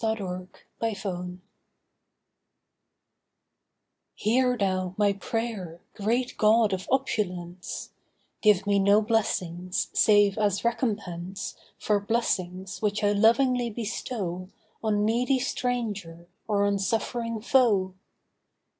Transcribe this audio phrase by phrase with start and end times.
[0.01, 0.47] THE
[0.79, 1.37] GREATER LOVE
[4.15, 7.91] Hear thou my prayer, great God of opulence;
[8.41, 14.49] Give me no blessings, save as recompense For blessings which I lovingly bestow
[14.83, 17.93] On needy stranger or on suffering foe.